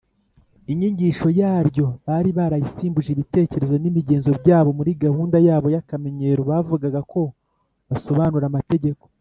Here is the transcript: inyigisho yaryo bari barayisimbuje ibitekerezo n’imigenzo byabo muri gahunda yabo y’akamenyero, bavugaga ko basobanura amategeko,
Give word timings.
inyigisho 0.71 1.27
yaryo 1.39 1.85
bari 2.05 2.29
barayisimbuje 2.37 3.09
ibitekerezo 3.11 3.75
n’imigenzo 3.79 4.29
byabo 4.41 4.69
muri 4.79 4.91
gahunda 5.03 5.37
yabo 5.47 5.67
y’akamenyero, 5.75 6.41
bavugaga 6.49 6.99
ko 7.11 7.21
basobanura 7.89 8.45
amategeko, 8.47 9.03